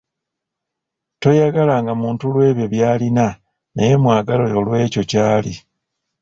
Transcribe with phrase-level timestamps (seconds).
[1.21, 3.27] Toyagalanga muntu olw’ebyo by’alina
[3.75, 5.53] naye mwagale olw'ekyo ky’ali.